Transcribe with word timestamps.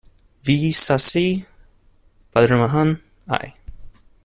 V. 0.41 0.73
Sasi, 0.73 1.37
Padmarajan-I. 2.33 3.53